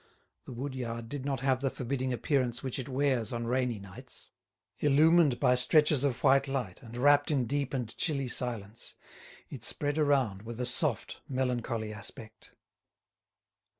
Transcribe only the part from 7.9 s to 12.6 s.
chilly silence, it spread around with a soft, melancholy aspect.